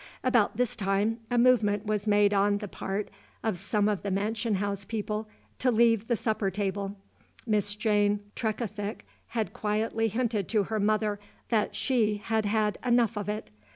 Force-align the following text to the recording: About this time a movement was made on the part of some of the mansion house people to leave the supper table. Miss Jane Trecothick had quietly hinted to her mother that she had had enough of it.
About 0.23 0.57
this 0.57 0.75
time 0.75 1.19
a 1.29 1.37
movement 1.37 1.85
was 1.85 2.07
made 2.07 2.33
on 2.33 2.57
the 2.57 2.67
part 2.67 3.09
of 3.43 3.55
some 3.59 3.87
of 3.87 4.01
the 4.01 4.09
mansion 4.09 4.55
house 4.55 4.83
people 4.83 5.29
to 5.59 5.69
leave 5.69 6.07
the 6.07 6.15
supper 6.15 6.49
table. 6.49 6.95
Miss 7.45 7.75
Jane 7.75 8.21
Trecothick 8.35 9.05
had 9.27 9.53
quietly 9.53 10.07
hinted 10.07 10.47
to 10.49 10.63
her 10.63 10.79
mother 10.79 11.19
that 11.49 11.75
she 11.75 12.17
had 12.17 12.45
had 12.45 12.79
enough 12.83 13.15
of 13.15 13.29
it. 13.29 13.51